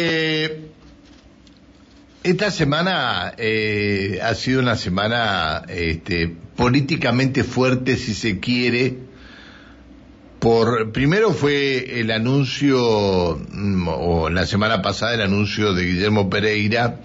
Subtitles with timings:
[0.00, 0.70] eh,
[2.22, 8.96] esta semana eh, ha sido una semana este, políticamente fuerte, si se quiere.
[10.38, 17.00] Por primero fue el anuncio, mm, o la semana pasada el anuncio de Guillermo Pereira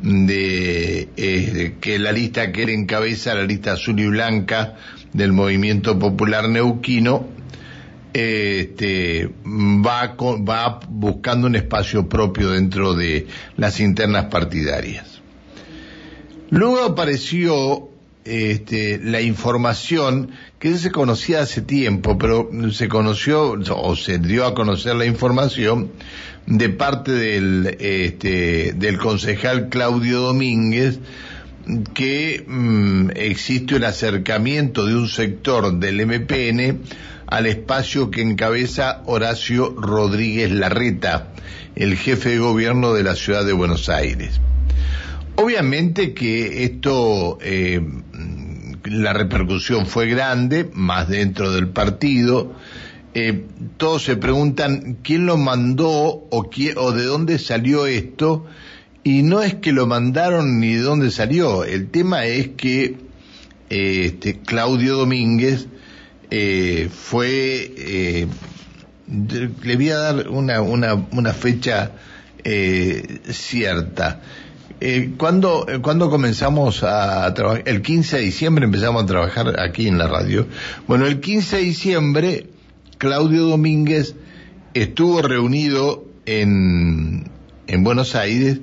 [0.00, 4.74] de eh, que la lista que él encabeza, la lista azul y blanca
[5.14, 7.28] del Movimiento Popular Neuquino,
[8.16, 13.26] este, va, va buscando un espacio propio dentro de
[13.58, 15.20] las internas partidarias.
[16.48, 17.90] Luego apareció
[18.24, 24.54] este, la información que se conocía hace tiempo, pero se conoció o se dio a
[24.54, 25.90] conocer la información
[26.46, 31.00] de parte del, este, concejal Claudio Domínguez
[31.92, 36.80] que mm, existe un acercamiento de un sector del MPN
[37.26, 41.32] al espacio que encabeza Horacio Rodríguez Larreta,
[41.74, 44.40] el jefe de gobierno de la ciudad de Buenos Aires.
[45.36, 47.80] Obviamente que esto, eh,
[48.84, 52.54] la repercusión fue grande, más dentro del partido.
[53.12, 53.44] Eh,
[53.76, 58.46] todos se preguntan quién lo mandó o, o de dónde salió esto.
[59.02, 61.64] Y no es que lo mandaron ni de dónde salió.
[61.64, 62.96] El tema es que
[63.68, 65.68] eh, este, Claudio Domínguez
[66.30, 68.26] eh, fue, eh,
[69.62, 71.92] le voy a dar una, una, una fecha
[72.44, 74.20] eh, cierta.
[74.78, 79.98] Eh, cuando, cuando comenzamos a trabajar, el 15 de diciembre empezamos a trabajar aquí en
[79.98, 80.46] la radio.
[80.86, 82.46] Bueno, el 15 de diciembre,
[82.98, 84.14] Claudio Domínguez
[84.74, 87.30] estuvo reunido en,
[87.66, 88.60] en Buenos Aires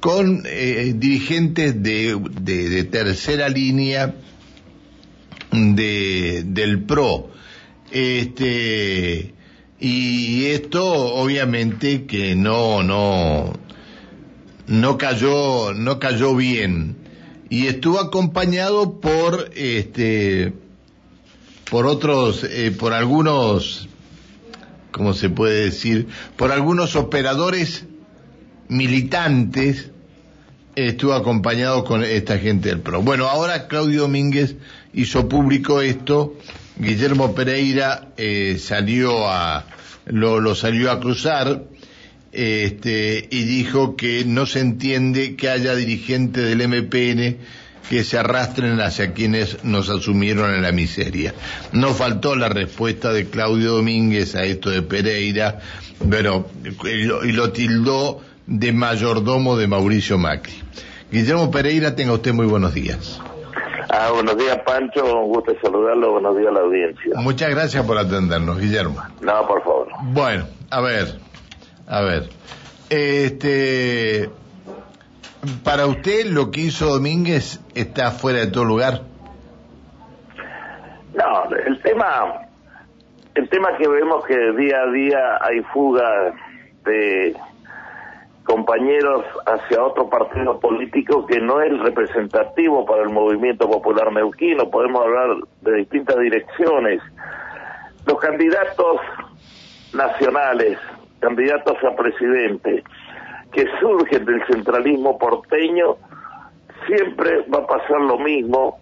[0.00, 4.14] con eh, dirigentes de, de tercera línea
[5.54, 7.30] de, del PRO.
[7.90, 9.34] Este,
[9.78, 13.52] y esto obviamente que no, no,
[14.66, 16.96] no cayó, no cayó bien.
[17.50, 20.52] Y estuvo acompañado por, este,
[21.70, 23.88] por otros, eh, por algunos,
[24.90, 26.08] ¿cómo se puede decir?
[26.36, 27.84] Por algunos operadores
[28.68, 29.92] militantes
[30.76, 33.02] estuvo acompañado con esta gente del PRO.
[33.02, 34.56] Bueno, ahora Claudio Domínguez
[34.92, 36.36] hizo público esto,
[36.76, 39.64] Guillermo Pereira eh, salió a,
[40.06, 41.62] lo, salió a cruzar,
[42.32, 47.38] este, y dijo que no se entiende que haya dirigentes del MPN
[47.88, 51.34] que se arrastren hacia quienes nos asumieron en la miseria.
[51.72, 55.60] No faltó la respuesta de Claudio Domínguez a esto de Pereira,
[56.10, 56.48] pero,
[56.90, 60.54] y lo tildó de mayordomo de Mauricio Macri.
[61.10, 63.20] Guillermo Pereira, tenga usted muy buenos días.
[63.90, 65.04] Ah, buenos días, Pancho.
[65.04, 66.12] Un gusto saludarlo.
[66.12, 67.12] Buenos días a la audiencia.
[67.16, 69.00] Muchas gracias por atendernos, Guillermo.
[69.20, 69.88] No, por favor.
[70.02, 71.18] Bueno, a ver,
[71.86, 72.28] a ver.
[72.90, 74.30] Este,
[75.62, 79.02] para usted, lo que hizo Domínguez está fuera de todo lugar.
[81.14, 82.48] No, el tema,
[83.34, 86.34] el tema que vemos que día a día hay fuga
[86.84, 87.36] de
[88.44, 94.70] compañeros hacia otro partido político que no es representativo para el movimiento popular neuquino.
[94.70, 97.00] Podemos hablar de distintas direcciones.
[98.06, 99.00] Los candidatos
[99.94, 100.78] nacionales,
[101.20, 102.84] candidatos a presidente,
[103.50, 105.96] que surgen del centralismo porteño,
[106.86, 108.78] siempre va a pasar lo mismo.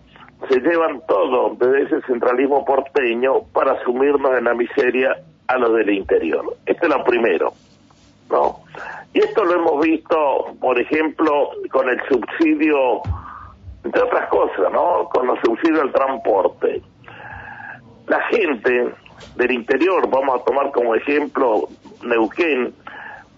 [0.49, 5.91] Se llevan todo desde ese centralismo porteño para sumirnos en la miseria a los del
[5.91, 6.57] interior.
[6.67, 7.53] Esto es lo primero.
[8.29, 8.62] ¿no?
[9.15, 13.03] Y esto lo hemos visto, por ejemplo, con el subsidio,
[13.85, 15.09] entre otras cosas, ¿no?
[15.13, 16.83] Con los subsidios al transporte.
[18.07, 18.95] La gente
[19.37, 21.69] del interior, vamos a tomar como ejemplo
[22.03, 22.75] Neuquén,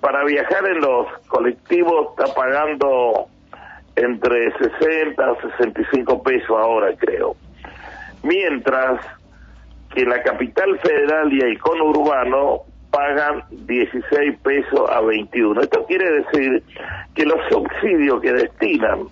[0.01, 3.27] para viajar en los colectivos está pagando
[3.97, 7.37] entre 60 a 65 pesos ahora, creo.
[8.23, 9.01] Mientras
[9.95, 12.63] que la capital federal y el conurbano
[12.95, 15.63] pagan 16 pesos a 21.
[15.63, 16.63] Esto quiere decir
[17.15, 19.09] que los subsidios que destinan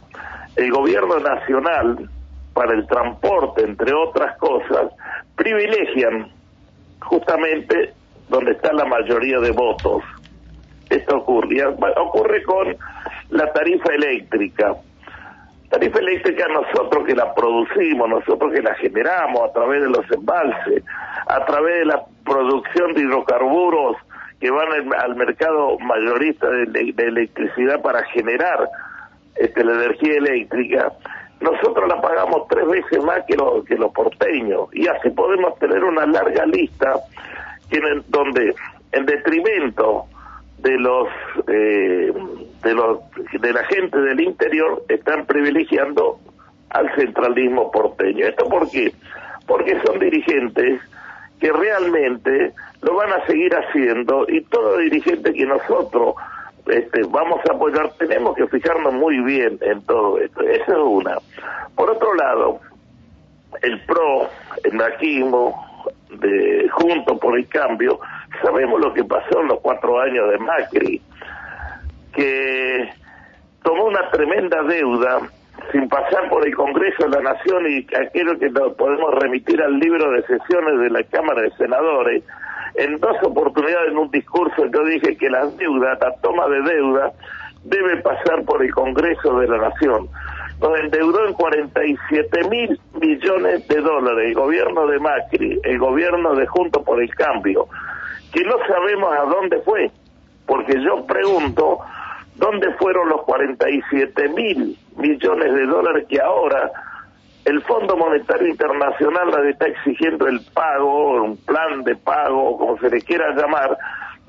[0.55, 2.09] el gobierno nacional
[2.55, 4.93] para el transporte, entre otras cosas,
[5.35, 6.31] privilegian
[7.01, 7.93] justamente
[8.29, 10.05] donde está la mayoría de votos.
[10.89, 12.77] Esto ocurre, ocurre con
[13.31, 14.77] la tarifa eléctrica.
[15.71, 20.85] Tarifa eléctrica nosotros que la producimos, nosotros que la generamos a través de los embalses,
[21.27, 23.97] a través de la producción de hidrocarburos
[24.41, 28.69] que van al, mercado mayorista de, electricidad para generar
[29.37, 30.93] este, la energía eléctrica,
[31.41, 34.69] nosotros la pagamos tres veces más que, lo, que los porteños.
[34.73, 36.95] Y así podemos tener una larga lista
[37.71, 38.55] que, donde,
[38.91, 40.07] en detrimento
[40.59, 41.09] de los
[41.49, 42.13] eh,
[42.63, 42.99] de los
[43.41, 46.19] de la gente del interior están privilegiando
[46.71, 48.27] al centralismo porteño.
[48.27, 48.93] ¿Esto por qué?
[49.47, 50.81] Porque son dirigentes
[51.43, 52.53] que realmente
[52.83, 56.15] lo van a seguir haciendo y todo dirigente que nosotros
[56.67, 60.41] este, vamos a apoyar, tenemos que fijarnos muy bien en todo esto.
[60.43, 61.19] Esa es una.
[61.75, 62.61] Por otro lado,
[63.61, 64.29] el PRO,
[64.63, 65.67] el maquismo,
[66.11, 67.99] de Junto por el Cambio,
[68.41, 71.03] sabemos lo que pasó en los cuatro años de Macri,
[72.15, 72.89] que
[73.65, 75.23] tomó una tremenda deuda
[75.73, 79.79] sin pasar por el Congreso de la Nación y aquello que nos podemos remitir al
[79.79, 82.23] libro de sesiones de la Cámara de Senadores,
[82.75, 87.13] en dos oportunidades en un discurso yo dije que la deuda, la toma de deuda,
[87.65, 90.09] debe pasar por el Congreso de la Nación.
[90.61, 96.47] Nos endeudó en 47 mil millones de dólares el gobierno de Macri, el gobierno de
[96.47, 97.67] Junto por el Cambio,
[98.33, 99.91] que no sabemos a dónde fue,
[100.47, 101.81] porque yo pregunto,
[102.37, 106.71] ¿dónde fueron los 47 mil millones de dólares que ahora
[107.45, 112.89] el Fondo Monetario Internacional la está exigiendo el pago, un plan de pago, como se
[112.89, 113.77] le quiera llamar,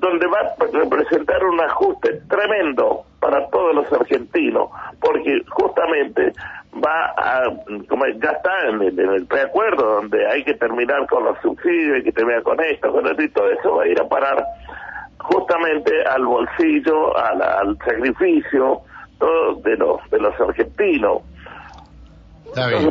[0.00, 4.68] donde va a representar un ajuste tremendo para todos los argentinos,
[5.00, 6.32] porque justamente
[6.84, 7.44] va a,
[7.88, 12.12] como ya está en el, preacuerdo, donde hay que terminar con los subsidios, hay que
[12.12, 14.44] terminar con esto, con esto, y todo eso va a ir a parar
[15.18, 18.82] justamente al bolsillo, al sacrificio
[19.18, 21.22] todo de los, de los argentinos.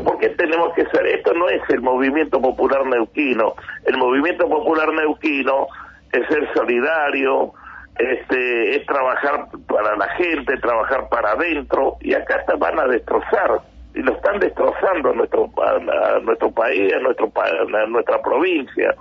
[0.04, 1.06] ¿por qué tenemos que ser?
[1.08, 3.56] Esto no es el movimiento popular neuquino.
[3.86, 5.68] El movimiento popular neuquino
[6.12, 7.54] es ser solidario,
[7.98, 13.62] este, es trabajar para la gente, trabajar para adentro, y acá te van a destrozar,
[13.96, 18.96] y lo están destrozando a nuestro, a nuestro país, a, nuestro, a nuestra provincia.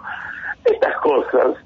[0.65, 1.57] Estas cosas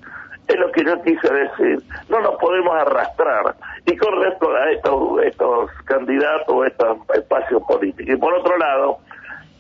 [0.55, 3.55] es lo que yo quise decir, no nos podemos arrastrar.
[3.85, 8.15] Y con respecto a estos, estos candidatos, estos espacios políticos.
[8.15, 8.99] Y por otro lado,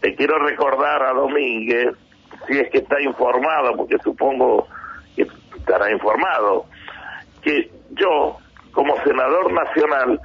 [0.00, 1.94] te quiero recordar a Domínguez,
[2.46, 4.66] si es que está informado, porque supongo
[5.14, 6.66] que estará informado,
[7.42, 8.36] que yo,
[8.72, 10.20] como senador nacional,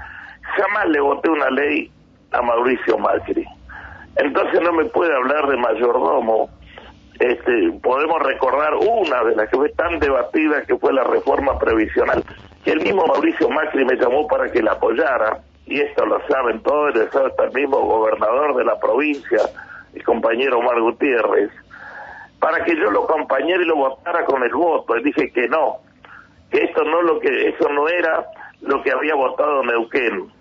[0.55, 1.91] jamás le voté una ley
[2.31, 3.45] a Mauricio Macri.
[4.17, 6.49] Entonces no me puede hablar de mayordomo
[7.21, 12.23] este, podemos recordar una de las que fue tan debatida que fue la reforma previsional,
[12.63, 16.61] que el mismo Mauricio Macri me llamó para que la apoyara, y esto lo saben
[16.63, 19.39] todos, lo sabe hasta el mismo gobernador de la provincia,
[19.93, 21.51] el compañero Omar Gutiérrez,
[22.39, 25.77] para que yo lo acompañara y lo votara con el voto, y dije que no,
[26.49, 28.25] que esto no lo que eso no era
[28.61, 30.31] lo que había votado Neuquén.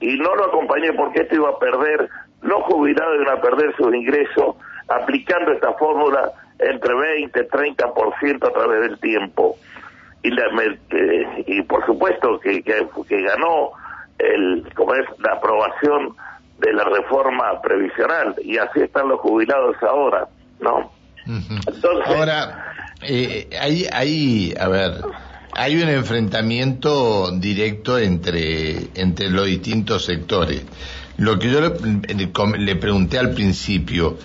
[0.00, 2.08] Y no lo acompañé porque esto iba a perder
[2.42, 4.56] los jubilados iban a perder sus ingresos
[4.88, 9.56] aplicando esta fórmula entre 20 30% a través del tiempo.
[10.22, 10.44] Y, la,
[10.90, 13.70] eh, y por supuesto que, que, ganó
[14.18, 16.16] el, como es, la aprobación
[16.58, 20.26] de la reforma previsional y así están los jubilados ahora,
[20.60, 20.90] ¿no?
[21.26, 24.92] Entonces, ahora, eh, hay, hay, a ver,
[25.52, 30.64] hay un enfrentamiento directo entre, entre los distintos sectores.
[31.18, 34.16] Lo que yo le, le pregunté al principio,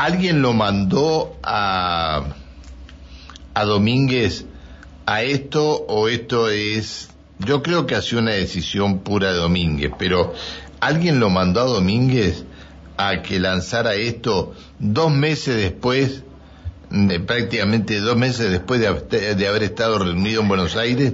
[0.00, 2.22] ¿Alguien lo mandó a,
[3.52, 4.46] a Domínguez
[5.04, 7.14] a esto o esto es...
[7.38, 10.32] Yo creo que ha sido una decisión pura de Domínguez, pero
[10.80, 12.46] ¿alguien lo mandó a Domínguez
[12.96, 16.24] a que lanzara esto dos meses después,
[17.26, 21.12] prácticamente dos meses después de, de, haber estado reunido en Buenos Aires?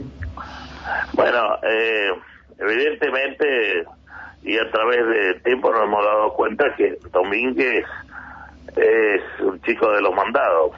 [1.13, 2.11] Bueno, eh,
[2.57, 3.85] evidentemente,
[4.45, 7.85] y a través del tiempo nos hemos dado cuenta que Domínguez
[8.75, 10.73] es un chico de los mandados.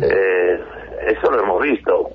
[0.00, 0.60] Eh,
[1.08, 2.10] eso lo hemos visto.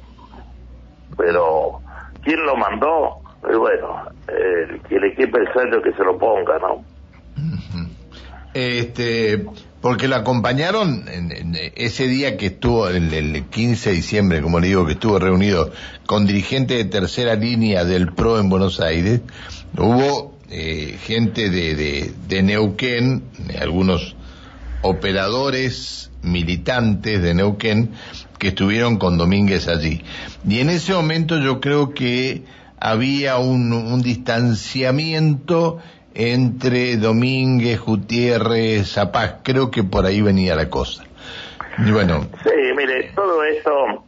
[1.17, 1.81] Pero,
[2.23, 3.19] ¿quién lo mandó?
[3.49, 6.83] Eh, bueno, eh, que el que se lo ponga, ¿no?
[8.53, 9.45] Este,
[9.81, 14.67] porque lo acompañaron en, ese día que estuvo, el, el 15 de diciembre, como le
[14.67, 15.71] digo, que estuvo reunido
[16.05, 19.21] con dirigentes de tercera línea del PRO en Buenos Aires,
[19.77, 23.23] hubo eh, gente de, de, Neuquén,
[23.61, 24.15] algunos
[24.81, 27.91] operadores militantes de Neuquén
[28.39, 30.03] que estuvieron con Domínguez allí.
[30.47, 32.43] Y en ese momento yo creo que
[32.79, 35.79] había un, un distanciamiento
[36.15, 41.03] entre Domínguez, Gutiérrez, Zapaz, creo que por ahí venía la cosa.
[41.77, 42.21] Y bueno.
[42.43, 44.03] Sí, mire, todo esto,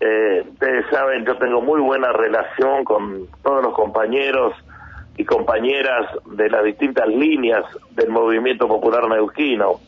[0.00, 4.52] eh, ustedes saben, yo tengo muy buena relación con todos los compañeros
[5.20, 9.80] y compañeras de las distintas líneas del movimiento popular neuquino,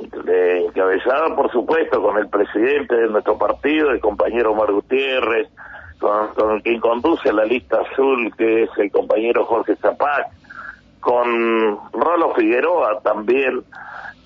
[0.00, 5.48] encabezada por supuesto con el presidente de nuestro partido, el compañero Omar Gutiérrez,
[6.00, 10.28] con, quien conduce la lista azul, que es el compañero Jorge Zapac,
[11.00, 13.62] con Rolo Figueroa también.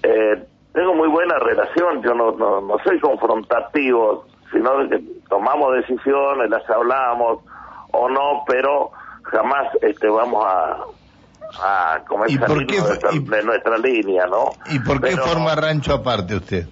[0.04, 6.48] Eh, tengo muy buena relación, yo no, no, no soy confrontativo, sino que tomamos decisiones,
[6.48, 7.40] las hablamos
[7.90, 8.92] o no, pero
[9.30, 10.84] jamás este vamos a,
[11.62, 14.50] a comer ¿Y por qué, de, nuestra, línea, ¿no?
[14.70, 16.66] ¿Y por qué forma rancho aparte usted?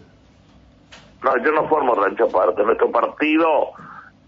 [1.22, 2.62] No, yo no formo rancho aparte.
[2.62, 3.72] Nuestro partido,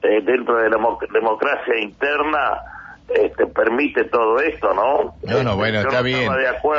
[0.02, 0.78] eh, dentro de la
[1.12, 2.61] democracia interna,
[3.08, 5.14] este, permite todo esto, ¿no?
[5.23, 6.30] No, no, bueno, está bien.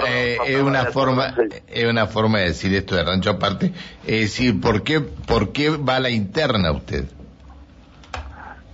[0.07, 1.33] Eh, es una forma,
[1.67, 3.71] es una forma de decir esto de rancho aparte.
[4.05, 7.05] Es decir, ¿por qué, por qué va a la interna usted?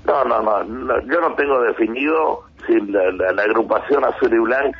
[0.05, 4.79] No, no, no, yo no tengo definido si la, agrupación azul y blanca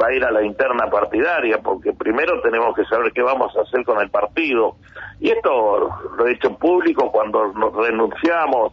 [0.00, 3.62] va a ir a la interna partidaria, porque primero tenemos que saber qué vamos a
[3.62, 4.76] hacer con el partido.
[5.20, 8.72] Y esto lo he hecho público cuando nos renunciamos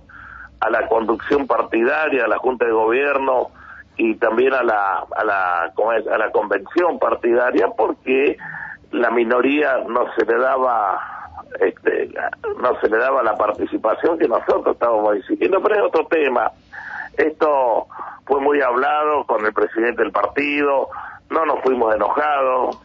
[0.61, 3.49] a la conducción partidaria, a la Junta de Gobierno
[3.97, 8.37] y también a la, a la, a la convención partidaria, porque
[8.91, 11.19] la minoría no se le daba
[11.59, 12.09] este,
[12.61, 16.51] no se le daba la participación que nosotros estábamos exigiendo, pero es otro tema.
[17.17, 17.87] Esto
[18.25, 20.89] fue muy hablado con el presidente del partido,
[21.29, 22.79] no nos fuimos enojados,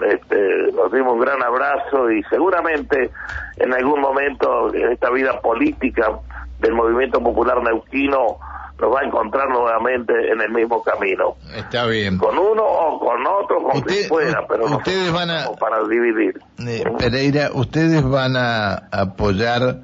[0.00, 3.10] este, nos dimos un gran abrazo y seguramente
[3.56, 6.18] en algún momento en esta vida política
[6.60, 8.38] del movimiento popular neuquino
[8.80, 11.36] nos va a encontrar nuevamente en el mismo camino.
[11.56, 12.16] Está bien.
[12.18, 16.38] Con uno o con otro, con quien fuera, pero ustedes van a para dividir.
[16.60, 19.80] Eh, Pereira, ustedes van a apoyar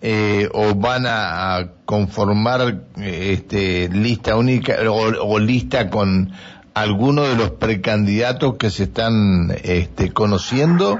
[0.00, 2.60] eh, o van a, conformar
[2.96, 6.32] este lista única o, lista con
[6.74, 10.98] alguno de los precandidatos que se están este, conociendo.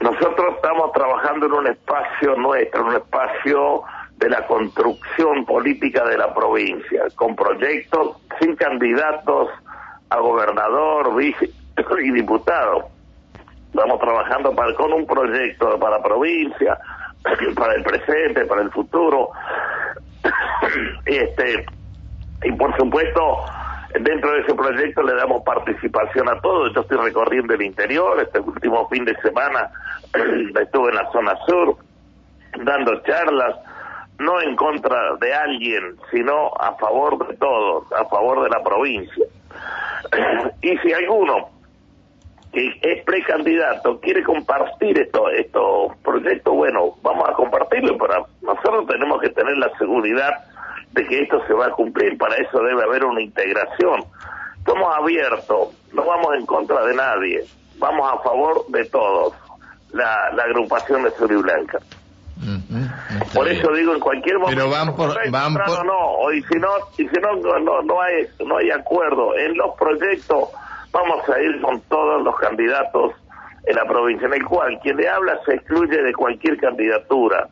[0.00, 3.82] Nosotros estamos trabajando en un espacio nuestro, en un espacio
[4.16, 9.48] de la construcción política de la provincia, con proyectos sin candidatos
[10.08, 11.50] a gobernador, vice
[12.02, 12.88] y diputado.
[13.66, 16.78] Estamos trabajando para, con un proyecto para la provincia,
[17.56, 19.30] para el presente, para el futuro.
[21.04, 21.66] este
[22.44, 23.44] Y por supuesto,
[24.00, 26.72] dentro de ese proyecto le damos participación a todos.
[26.74, 29.70] Yo estoy recorriendo el interior, este último fin de semana
[30.60, 31.76] estuve en la zona sur
[32.64, 33.56] dando charlas
[34.18, 39.24] no en contra de alguien, sino a favor de todos, a favor de la provincia.
[40.60, 41.59] y si alguno
[42.52, 49.20] que es precandidato quiere compartir estos esto proyectos, bueno, vamos a compartirlo, pero nosotros tenemos
[49.20, 50.32] que tener la seguridad
[50.92, 54.04] de que esto se va a cumplir, para eso debe haber una integración.
[54.66, 57.44] Somos abiertos, no vamos en contra de nadie,
[57.78, 59.34] vamos a favor de todos,
[59.92, 61.78] la, la agrupación de Sur y Blanca.
[63.34, 64.56] Por eso digo en cualquier momento.
[64.56, 65.84] Pero van por, van por...
[65.84, 69.74] no, y si no, y si no, no, no hay, no hay acuerdo en los
[69.76, 70.48] proyectos,
[70.92, 73.12] vamos a ir con todos los candidatos
[73.66, 77.48] en la provincia, en el cual quien le habla se excluye de cualquier candidatura.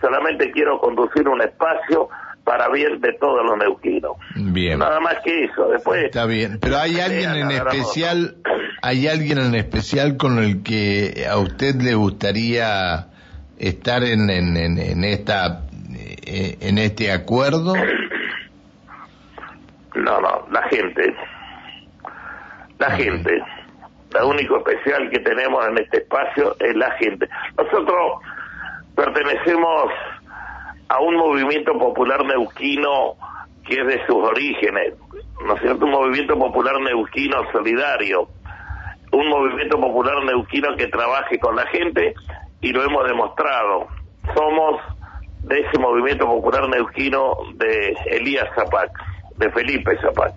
[0.00, 2.08] Solamente quiero conducir un espacio
[2.44, 4.16] para bien de todos los neuquinos.
[4.34, 4.80] Bien.
[4.80, 5.68] Nada más que eso.
[5.68, 6.04] Después.
[6.04, 6.58] Está bien.
[6.60, 8.36] Pero hay alguien en especial,
[8.82, 13.06] hay alguien en especial con el que a usted le gustaría
[13.58, 15.62] estar en, en, en, esta
[16.26, 17.74] eh, en este acuerdo?
[19.94, 21.14] No, no, la gente.
[22.82, 23.40] La gente.
[24.12, 27.28] Lo único especial que tenemos en este espacio es la gente.
[27.56, 28.18] Nosotros
[28.96, 29.92] pertenecemos
[30.88, 33.14] a un movimiento popular neuquino
[33.64, 34.94] que es de sus orígenes,
[35.46, 35.84] ¿no es cierto?
[35.84, 38.26] Un movimiento popular neuquino solidario,
[39.12, 42.14] un movimiento popular neuquino que trabaje con la gente
[42.62, 43.86] y lo hemos demostrado.
[44.34, 44.80] Somos
[45.44, 48.90] de ese movimiento popular neuquino de Elías Zapac,
[49.36, 50.34] de Felipe Zapac.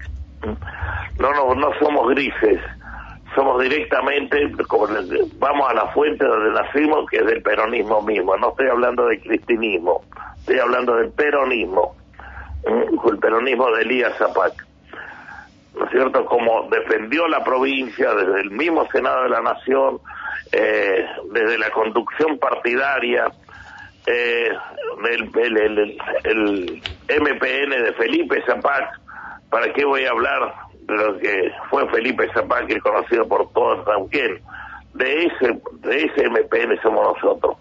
[1.19, 2.59] No, no, no somos grises,
[3.35, 4.87] somos directamente, como
[5.37, 8.35] vamos a la fuente donde nacimos, que es del peronismo mismo.
[8.37, 10.03] No estoy hablando del cristinismo,
[10.37, 11.95] estoy hablando del peronismo,
[12.65, 14.65] el peronismo de Elías Zapac.
[15.77, 16.25] ¿No es cierto?
[16.25, 19.99] Como defendió la provincia desde el mismo Senado de la Nación,
[20.53, 23.25] eh, desde la conducción partidaria,
[24.07, 24.49] eh,
[25.09, 28.99] el, el, el, MPN de Felipe Zapac,
[29.49, 33.85] ¿para qué voy a hablar de lo que fue Felipe Zapac, el conocido por todos?
[34.93, 37.57] De ese, de ese MPN somos nosotros.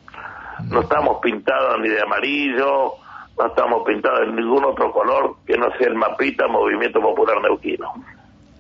[0.70, 2.94] No estamos pintados ni de amarillo,
[3.38, 7.92] no estamos pintados en ningún otro color que no sea el mapita Movimiento Popular Neuquino.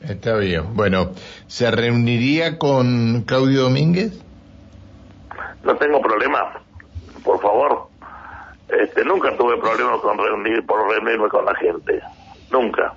[0.02, 0.74] Está bien.
[0.74, 1.12] Bueno,
[1.46, 4.22] ¿se reuniría con Claudio Domínguez?
[5.62, 6.60] No tengo problema.
[7.24, 7.88] Por favor.
[8.68, 12.00] Este, nunca tuve problemas con reunir, por reunirme con la gente.
[12.50, 12.94] Nunca.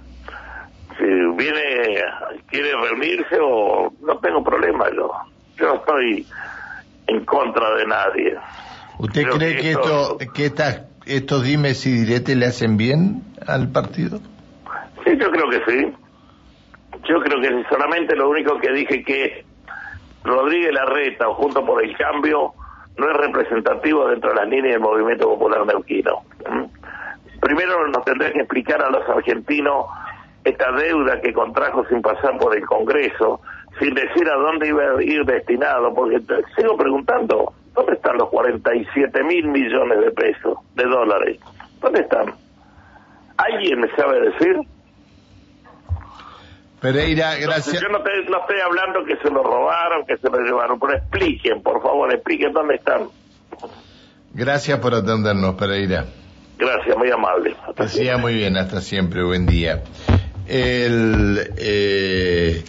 [0.98, 2.02] Si viene,
[2.48, 5.12] quiere reunirse o no tengo problema yo.
[5.58, 6.26] Yo no estoy
[7.08, 8.38] en contra de nadie.
[9.00, 14.20] ¿Usted cree que, esto, que estas, estos dimes y diretes le hacen bien al partido?
[15.04, 15.94] Sí, yo creo que sí.
[17.08, 19.46] Yo creo que solamente lo único que dije que
[20.24, 22.54] Rodríguez Larreta o Junto por el Cambio
[22.98, 26.24] no es representativo dentro de las líneas del movimiento popular neuquino.
[26.50, 26.66] ¿Mm?
[27.40, 29.86] Primero nos tendría que explicar a los argentinos
[30.44, 33.42] esta deuda que contrajo sin pasar por el Congreso,
[33.80, 36.22] sin decir a dónde iba a ir destinado, porque
[36.56, 41.40] sigo preguntando, ¿dónde están los 47 mil millones de pesos, de dólares?
[41.82, 42.34] ¿Dónde están?
[43.38, 44.58] ¿Alguien me sabe decir?
[46.82, 47.82] Pereira, gracias.
[47.82, 51.82] yo no, estoy hablando que se lo robaron, que se lo llevaron, pero expliquen, por
[51.82, 53.10] favor, expliquen dónde están.
[54.34, 56.06] Gracias por atendernos, Pereira.
[56.58, 57.56] Gracias, muy amable.
[57.68, 59.84] Hasta muy bien, hasta siempre, buen día.
[60.48, 62.64] El eh,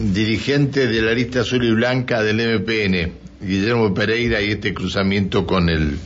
[0.00, 5.68] dirigente de la lista azul y blanca del MPN, Guillermo Pereira, y este cruzamiento con
[5.68, 5.98] el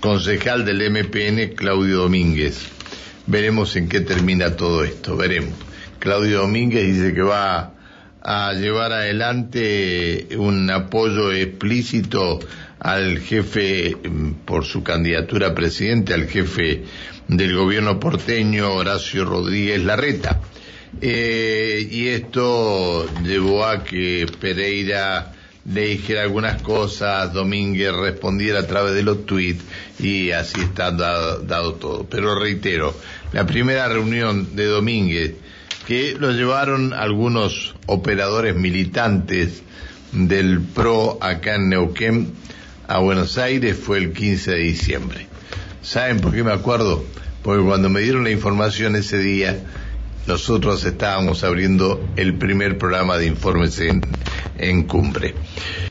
[0.00, 2.60] concejal del MPN, Claudio Domínguez.
[3.26, 5.54] Veremos en qué termina todo esto, veremos.
[5.98, 7.74] Claudio Domínguez dice que va
[8.22, 12.38] a llevar adelante un apoyo explícito
[12.78, 16.84] al jefe, mm, por su candidatura a presidente, al jefe
[17.30, 20.40] del gobierno porteño, Horacio Rodríguez Larreta.
[21.00, 25.32] Eh, y esto llevó a que Pereira
[25.64, 29.62] le dijera algunas cosas, Domínguez respondiera a través de los tweets
[30.00, 32.06] y así está dado todo.
[32.10, 32.96] Pero reitero,
[33.32, 35.34] la primera reunión de Domínguez
[35.86, 39.62] que lo llevaron algunos operadores militantes
[40.12, 42.32] del PRO acá en Neuquén
[42.88, 45.29] a Buenos Aires fue el 15 de diciembre.
[45.82, 47.04] ¿Saben por qué me acuerdo?
[47.42, 49.58] Porque cuando me dieron la información ese día,
[50.26, 54.02] nosotros estábamos abriendo el primer programa de informes en,
[54.58, 55.34] en Cumbre.